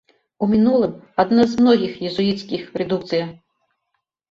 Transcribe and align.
У 0.45 0.45
мінулым, 0.53 0.95
адна 1.25 1.45
з 1.51 1.61
многіх 1.61 1.93
езуіцкіх 2.11 2.67
рэдукцыя. 2.85 3.31